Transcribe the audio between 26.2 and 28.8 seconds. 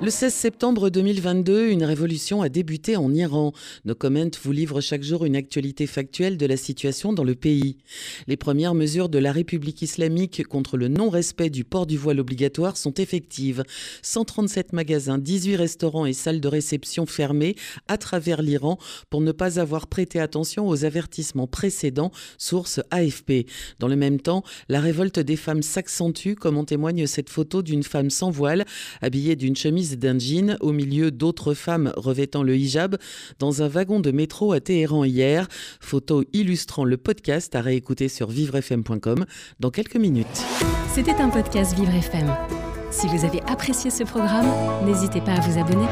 comme en témoigne cette photo d'une femme sans voile,